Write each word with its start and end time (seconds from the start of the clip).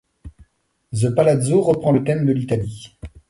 The 0.93 1.13
Palazzo 1.15 1.61
reprend 1.61 1.91
le 1.91 2.03
thème 2.03 2.25
de 2.25 2.31
l'Italie. 2.33 2.97